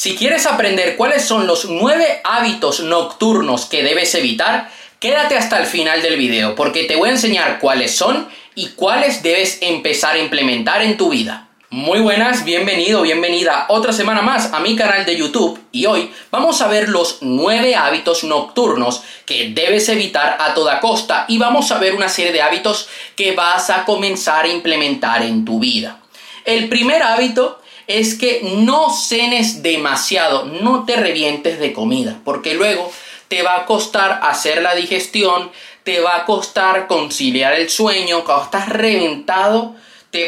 [0.00, 5.66] Si quieres aprender cuáles son los 9 hábitos nocturnos que debes evitar, quédate hasta el
[5.66, 10.20] final del video porque te voy a enseñar cuáles son y cuáles debes empezar a
[10.20, 11.48] implementar en tu vida.
[11.70, 16.62] Muy buenas, bienvenido, bienvenida otra semana más a mi canal de YouTube y hoy vamos
[16.62, 21.78] a ver los 9 hábitos nocturnos que debes evitar a toda costa y vamos a
[21.78, 25.98] ver una serie de hábitos que vas a comenzar a implementar en tu vida.
[26.44, 32.92] El primer hábito es que no cenes demasiado, no te revientes de comida, porque luego
[33.28, 35.50] te va a costar hacer la digestión,
[35.84, 39.74] te va a costar conciliar el sueño, cuando estás reventado,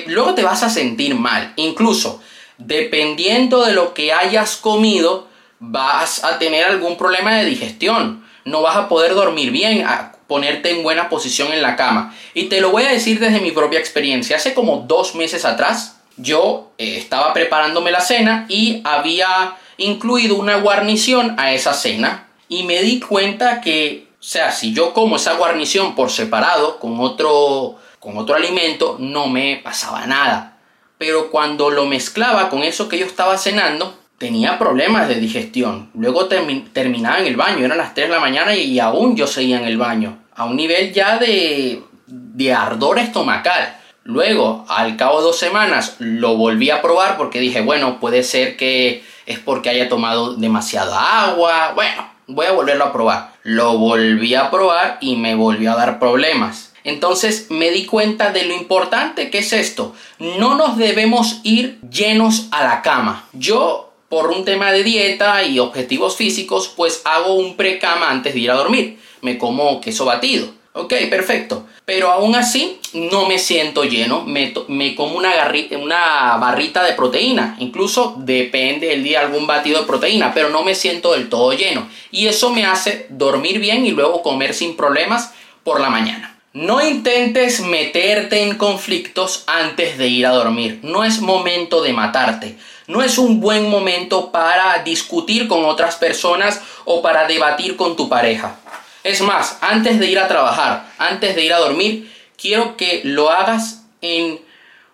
[0.06, 1.52] luego te vas a sentir mal.
[1.56, 2.22] Incluso,
[2.56, 8.24] dependiendo de lo que hayas comido, vas a tener algún problema de digestión.
[8.46, 12.16] No vas a poder dormir bien, a ponerte en buena posición en la cama.
[12.32, 14.36] Y te lo voy a decir desde mi propia experiencia.
[14.36, 20.56] Hace como dos meses atrás, yo eh, estaba preparándome la cena y había incluido una
[20.56, 22.28] guarnición a esa cena.
[22.48, 27.00] Y me di cuenta que, o sea, si yo como esa guarnición por separado con
[27.00, 30.56] otro con otro alimento, no me pasaba nada.
[30.98, 35.90] Pero cuando lo mezclaba con eso que yo estaba cenando, tenía problemas de digestión.
[35.94, 39.58] Luego terminaba en el baño, eran las 3 de la mañana y aún yo seguía
[39.58, 43.79] en el baño, a un nivel ya de, de ardor estomacal.
[44.04, 48.56] Luego, al cabo de dos semanas, lo volví a probar porque dije, bueno, puede ser
[48.56, 51.72] que es porque haya tomado demasiada agua.
[51.74, 53.34] Bueno, voy a volverlo a probar.
[53.42, 56.72] Lo volví a probar y me volvió a dar problemas.
[56.82, 59.94] Entonces me di cuenta de lo importante que es esto.
[60.18, 63.26] No nos debemos ir llenos a la cama.
[63.32, 68.40] Yo, por un tema de dieta y objetivos físicos, pues hago un precama antes de
[68.40, 68.98] ir a dormir.
[69.20, 70.48] Me como queso batido.
[70.72, 71.66] Ok, perfecto.
[71.84, 74.22] Pero aún así no me siento lleno.
[74.22, 74.52] Me,
[74.94, 75.32] como una,
[75.80, 77.56] una barrita de proteína.
[77.58, 80.32] Incluso depende del día algún batido de proteína.
[80.32, 81.88] Pero no me siento del todo lleno.
[82.12, 85.32] Y eso me hace dormir bien y luego comer sin problemas
[85.64, 86.38] por la mañana.
[86.52, 90.80] No intentes meterte en conflictos antes de ir a dormir.
[90.82, 92.56] No es momento de matarte.
[92.86, 98.08] No es un buen momento para discutir con otras personas o para debatir con tu
[98.08, 98.58] pareja.
[99.02, 103.30] Es más, antes de ir a trabajar, antes de ir a dormir, quiero que lo
[103.30, 104.40] hagas en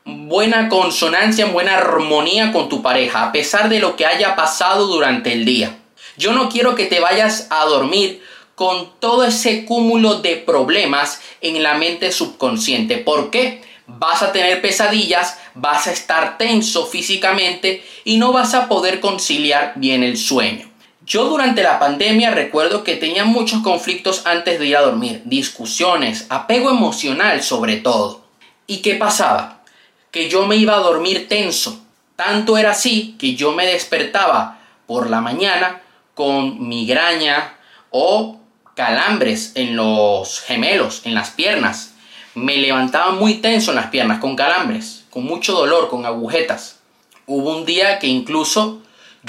[0.05, 4.87] buena consonancia, en buena armonía con tu pareja, a pesar de lo que haya pasado
[4.87, 5.77] durante el día.
[6.17, 8.23] Yo no quiero que te vayas a dormir
[8.55, 12.97] con todo ese cúmulo de problemas en la mente subconsciente.
[12.99, 13.63] ¿Por qué?
[13.87, 19.75] Vas a tener pesadillas, vas a estar tenso físicamente y no vas a poder conciliar
[19.77, 20.71] bien el sueño.
[21.07, 26.27] Yo durante la pandemia recuerdo que tenía muchos conflictos antes de ir a dormir, discusiones,
[26.31, 28.25] apego emocional sobre todo.
[28.67, 29.61] ¿Y qué pasaba?
[30.11, 31.81] Que yo me iba a dormir tenso.
[32.17, 34.59] Tanto era así que yo me despertaba
[34.89, 35.81] por la mañana
[36.15, 37.55] con migraña
[37.91, 38.41] o
[38.75, 41.95] calambres en los gemelos, en las piernas.
[42.35, 46.81] Me levantaba muy tenso en las piernas, con calambres, con mucho dolor, con agujetas.
[47.27, 48.83] Hubo un día que incluso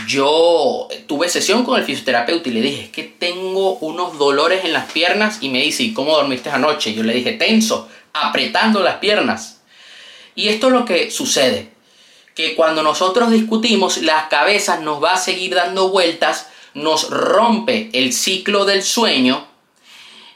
[0.05, 4.73] yo tuve sesión con el fisioterapeuta y le dije, es que tengo unos dolores en
[4.73, 6.93] las piernas y me dice, ¿y cómo dormiste anoche?
[6.93, 9.61] Yo le dije, tenso, apretando las piernas.
[10.35, 11.69] Y esto es lo que sucede,
[12.35, 16.47] que cuando nosotros discutimos, la cabeza nos va a seguir dando vueltas
[16.77, 19.47] nos rompe el ciclo del sueño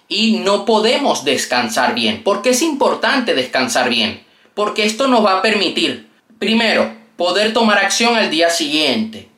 [0.07, 2.23] y no podemos descansar bien.
[2.23, 4.23] ¿Por qué es importante descansar bien?
[4.53, 9.29] Porque esto nos va a permitir, primero, poder tomar acción al día siguiente,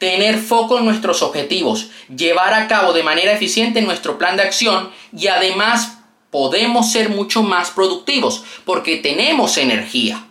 [0.00, 4.90] tener foco en nuestros objetivos, llevar a cabo de manera eficiente nuestro plan de acción
[5.14, 5.98] y además
[6.30, 10.24] podemos ser mucho más productivos porque tenemos energía.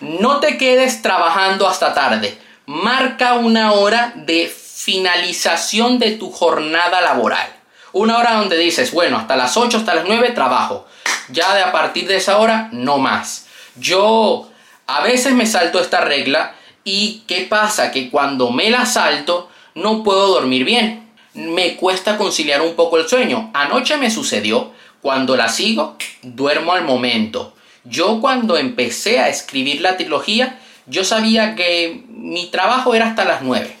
[0.00, 2.36] No te quedes trabajando hasta tarde.
[2.66, 7.48] Marca una hora de finalización de tu jornada laboral.
[7.92, 10.84] Una hora donde dices, bueno, hasta las 8, hasta las 9 trabajo.
[11.28, 13.46] Ya de a partir de esa hora, no más.
[13.76, 14.50] Yo
[14.88, 16.55] a veces me salto esta regla
[16.86, 17.90] y ¿qué pasa?
[17.90, 21.10] Que cuando me la salto no puedo dormir bien.
[21.34, 23.50] Me cuesta conciliar un poco el sueño.
[23.52, 24.72] Anoche me sucedió,
[25.02, 27.54] cuando la sigo, duermo al momento.
[27.84, 33.42] Yo cuando empecé a escribir la trilogía, yo sabía que mi trabajo era hasta las
[33.42, 33.76] 9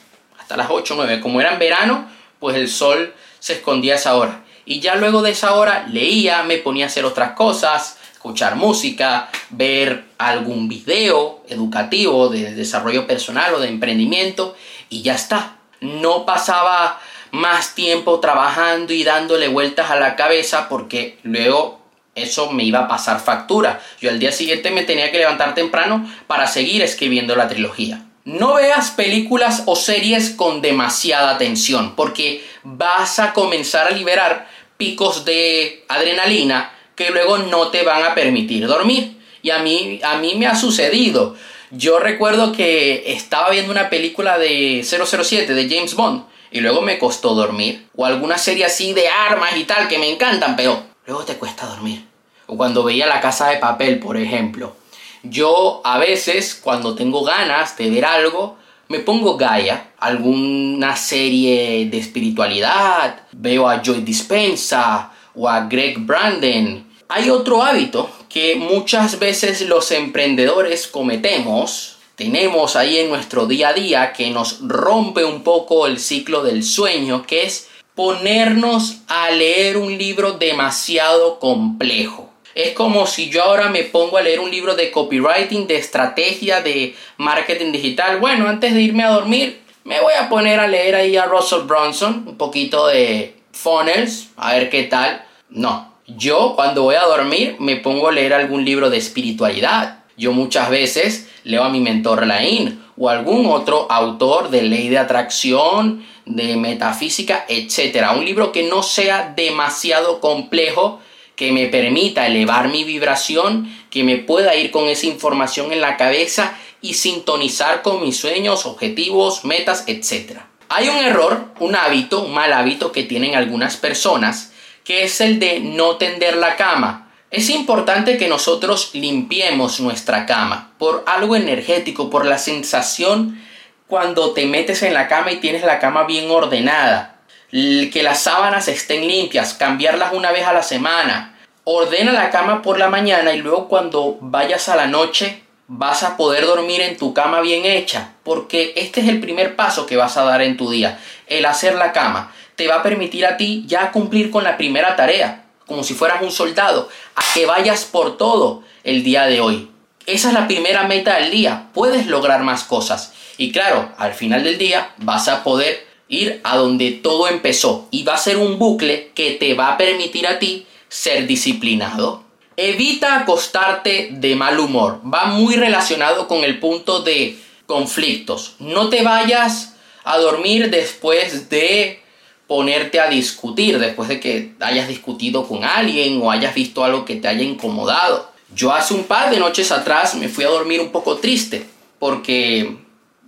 [0.46, 1.20] hasta las 8 o 9.
[1.20, 4.44] Como era en verano, pues el sol se escondía a esa hora.
[4.64, 7.95] Y ya luego de esa hora leía, me ponía a hacer otras cosas,
[8.26, 14.56] escuchar música, ver algún video educativo de desarrollo personal o de emprendimiento
[14.90, 15.58] y ya está.
[15.80, 17.00] No pasaba
[17.30, 21.80] más tiempo trabajando y dándole vueltas a la cabeza porque luego
[22.16, 23.80] eso me iba a pasar factura.
[24.00, 28.02] Yo al día siguiente me tenía que levantar temprano para seguir escribiendo la trilogía.
[28.24, 35.24] no veas películas o series con demasiada tensión, porque vas a comenzar a liberar picos
[35.24, 39.16] de adrenalina que luego no te van a permitir dormir.
[39.42, 41.36] Y a mí, a mí me ha sucedido.
[41.70, 46.98] Yo recuerdo que estaba viendo una película de 007 de James Bond y luego me
[46.98, 47.86] costó dormir.
[47.94, 51.66] O alguna serie así de armas y tal que me encantan, pero luego te cuesta
[51.66, 52.04] dormir.
[52.46, 54.74] O cuando veía La Casa de Papel, por ejemplo.
[55.22, 58.56] Yo a veces, cuando tengo ganas de ver algo,
[58.88, 66.85] me pongo Gaia, alguna serie de espiritualidad, veo a Joy Dispensa o a Greg Branden.
[67.08, 73.72] Hay otro hábito que muchas veces los emprendedores cometemos, tenemos ahí en nuestro día a
[73.74, 79.76] día que nos rompe un poco el ciclo del sueño, que es ponernos a leer
[79.76, 82.30] un libro demasiado complejo.
[82.56, 86.60] Es como si yo ahora me pongo a leer un libro de copywriting, de estrategia,
[86.60, 88.18] de marketing digital.
[88.18, 91.66] Bueno, antes de irme a dormir, me voy a poner a leer ahí a Russell
[91.66, 95.24] Brunson, un poquito de funnels, a ver qué tal.
[95.50, 100.04] No, yo cuando voy a dormir me pongo a leer algún libro de espiritualidad.
[100.16, 104.98] Yo muchas veces leo a mi mentor Lain o algún otro autor de ley de
[104.98, 108.06] atracción, de metafísica, etc.
[108.16, 111.00] Un libro que no sea demasiado complejo
[111.34, 115.98] que me permita elevar mi vibración, que me pueda ir con esa información en la
[115.98, 120.40] cabeza y sintonizar con mis sueños, objetivos, metas, etc.
[120.70, 124.52] Hay un error, un hábito, un mal hábito que tienen algunas personas,
[124.86, 127.10] que es el de no tender la cama.
[127.32, 133.42] Es importante que nosotros limpiemos nuestra cama por algo energético, por la sensación
[133.88, 137.18] cuando te metes en la cama y tienes la cama bien ordenada,
[137.50, 141.36] que las sábanas estén limpias, cambiarlas una vez a la semana.
[141.64, 146.16] Ordena la cama por la mañana y luego cuando vayas a la noche vas a
[146.16, 150.16] poder dormir en tu cama bien hecha, porque este es el primer paso que vas
[150.16, 152.32] a dar en tu día, el hacer la cama.
[152.56, 156.22] Te va a permitir a ti ya cumplir con la primera tarea, como si fueras
[156.22, 159.70] un soldado, a que vayas por todo el día de hoy.
[160.06, 163.12] Esa es la primera meta del día, puedes lograr más cosas.
[163.38, 168.04] Y claro, al final del día vas a poder ir a donde todo empezó y
[168.04, 172.24] va a ser un bucle que te va a permitir a ti ser disciplinado.
[172.56, 175.00] Evita acostarte de mal humor.
[175.04, 178.54] Va muy relacionado con el punto de conflictos.
[178.60, 179.74] No te vayas
[180.04, 182.00] a dormir después de
[182.46, 187.16] ponerte a discutir, después de que hayas discutido con alguien o hayas visto algo que
[187.16, 188.30] te haya incomodado.
[188.54, 191.66] Yo hace un par de noches atrás me fui a dormir un poco triste
[191.98, 192.76] porque,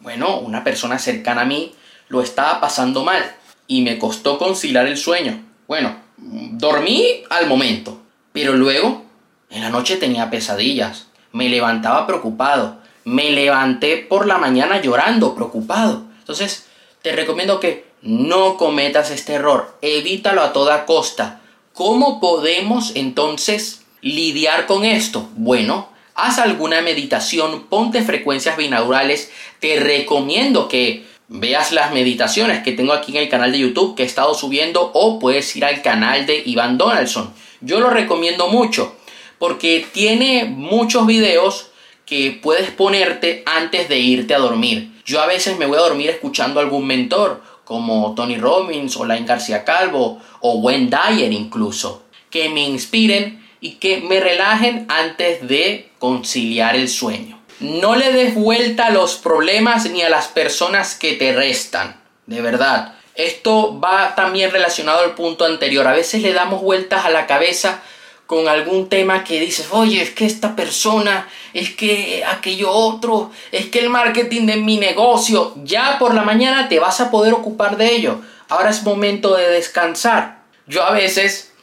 [0.00, 1.72] bueno, una persona cercana a mí
[2.08, 3.34] lo estaba pasando mal
[3.66, 5.44] y me costó conciliar el sueño.
[5.66, 8.00] Bueno, dormí al momento,
[8.32, 9.04] pero luego
[9.50, 16.04] en la noche tenía pesadillas, me levantaba preocupado, me levanté por la mañana llorando, preocupado.
[16.20, 16.66] Entonces,
[17.02, 21.40] te recomiendo que no cometas este error, evítalo a toda costa.
[21.72, 25.28] ¿Cómo podemos entonces lidiar con esto?
[25.36, 29.30] Bueno, haz alguna meditación, ponte frecuencias binaurales,
[29.60, 34.02] te recomiendo que veas las meditaciones que tengo aquí en el canal de YouTube que
[34.02, 37.32] he estado subiendo o puedes ir al canal de Iván Donaldson.
[37.60, 38.96] Yo lo recomiendo mucho
[39.38, 41.70] porque tiene muchos videos
[42.06, 44.90] que puedes ponerte antes de irte a dormir.
[45.04, 49.26] Yo a veces me voy a dormir escuchando algún mentor como Tony Robbins o Lain
[49.26, 55.90] García Calvo o Wayne Dyer incluso, que me inspiren y que me relajen antes de
[55.98, 57.38] conciliar el sueño.
[57.60, 62.00] No le des vuelta a los problemas ni a las personas que te restan.
[62.24, 62.94] De verdad.
[63.14, 65.86] Esto va también relacionado al punto anterior.
[65.86, 67.82] A veces le damos vueltas a la cabeza
[68.28, 73.70] con algún tema que dices, oye, es que esta persona, es que aquello otro, es
[73.70, 77.78] que el marketing de mi negocio, ya por la mañana te vas a poder ocupar
[77.78, 78.20] de ello.
[78.50, 80.42] Ahora es momento de descansar.
[80.66, 81.54] Yo a veces,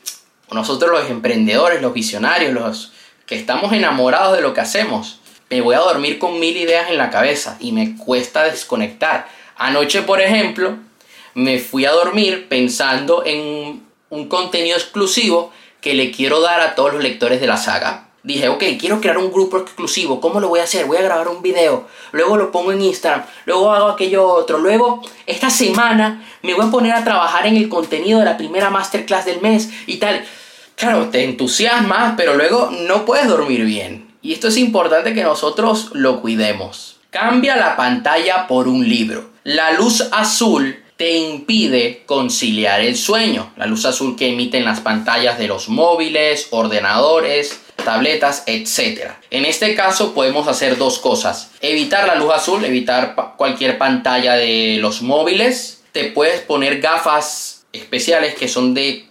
[0.52, 2.94] nosotros los emprendedores, los visionarios, los
[3.28, 5.20] que estamos enamorados de lo que hacemos,
[5.52, 9.28] me voy a dormir con mil ideas en la cabeza y me cuesta desconectar.
[9.56, 10.78] Anoche, por ejemplo,
[11.36, 15.54] me fui a dormir pensando en un contenido exclusivo
[15.86, 18.08] que le quiero dar a todos los lectores de la saga.
[18.24, 20.20] Dije, ok, quiero crear un grupo exclusivo.
[20.20, 20.88] ¿Cómo lo voy a hacer?
[20.88, 21.86] Voy a grabar un video.
[22.12, 23.24] Luego lo pongo en Instagram.
[23.46, 24.58] Luego hago aquello otro.
[24.58, 28.72] Luego, esta semana me voy a poner a trabajar en el contenido de la primera
[28.72, 30.26] masterclass del mes y tal.
[30.76, 34.08] Claro, te entusiasmas, pero luego no puedes dormir bien.
[34.24, 36.98] Y esto es importante que nosotros lo cuidemos.
[37.12, 39.30] Cambia la pantalla por un libro.
[39.44, 43.52] La luz azul te impide conciliar el sueño.
[43.58, 49.12] La luz azul que emiten las pantallas de los móviles, ordenadores, tabletas, etc.
[49.30, 51.52] En este caso podemos hacer dos cosas.
[51.62, 55.84] Evitar la luz azul, evitar cualquier pantalla de los móviles.
[55.92, 59.08] Te puedes poner gafas especiales que son de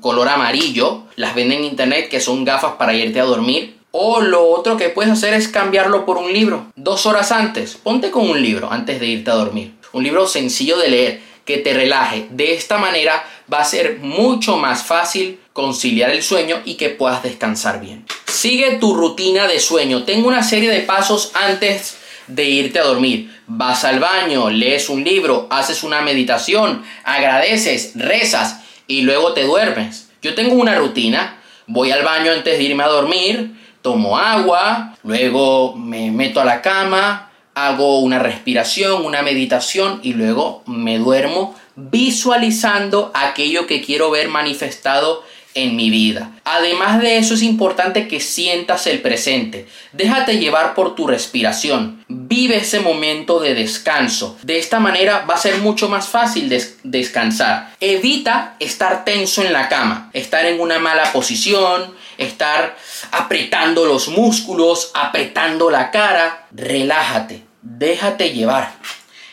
[0.00, 1.02] color amarillo.
[1.16, 3.76] Las venden en internet que son gafas para irte a dormir.
[3.98, 6.66] O lo otro que puedes hacer es cambiarlo por un libro.
[6.76, 9.72] Dos horas antes, ponte con un libro antes de irte a dormir.
[9.92, 12.26] Un libro sencillo de leer, que te relaje.
[12.30, 17.22] De esta manera va a ser mucho más fácil conciliar el sueño y que puedas
[17.22, 18.04] descansar bien.
[18.26, 20.02] Sigue tu rutina de sueño.
[20.02, 23.32] Tengo una serie de pasos antes de irte a dormir.
[23.46, 30.08] Vas al baño, lees un libro, haces una meditación, agradeces, rezas y luego te duermes.
[30.20, 31.38] Yo tengo una rutina.
[31.68, 33.52] Voy al baño antes de irme a dormir,
[33.82, 40.62] tomo agua, luego me meto a la cama, hago una respiración, una meditación y luego
[40.66, 46.32] me duermo visualizando aquello que quiero ver manifestado en mi vida.
[46.44, 49.66] Además de eso es importante que sientas el presente.
[49.92, 52.04] Déjate llevar por tu respiración.
[52.08, 54.36] Vive ese momento de descanso.
[54.42, 57.74] De esta manera va a ser mucho más fácil descansar.
[57.80, 62.76] Evita estar tenso en la cama, estar en una mala posición, estar
[63.12, 66.48] apretando los músculos, apretando la cara.
[66.52, 67.45] Relájate,
[67.78, 68.74] déjate llevar.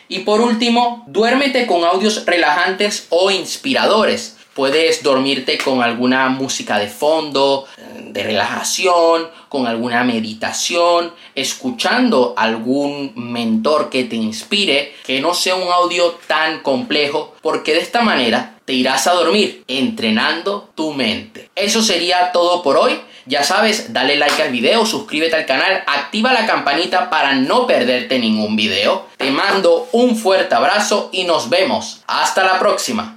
[0.08, 4.36] Y por último, duérmete con audios relajantes o inspiradores.
[4.54, 7.66] Puedes dormirte con alguna música de fondo,
[8.10, 15.72] de relajación, con alguna meditación, escuchando algún mentor que te inspire, que no sea un
[15.72, 21.50] audio tan complejo, porque de esta manera te irás a dormir entrenando tu mente.
[21.56, 23.00] Eso sería todo por hoy.
[23.26, 28.18] Ya sabes, dale like al video, suscríbete al canal, activa la campanita para no perderte
[28.18, 29.06] ningún video.
[29.16, 32.02] Te mando un fuerte abrazo y nos vemos.
[32.06, 33.12] Hasta la próxima.